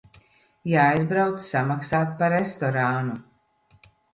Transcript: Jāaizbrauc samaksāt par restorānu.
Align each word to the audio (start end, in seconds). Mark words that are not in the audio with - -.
Jāaizbrauc 0.71 1.37
samaksāt 1.49 2.17
par 2.23 2.35
restorānu. 2.37 3.19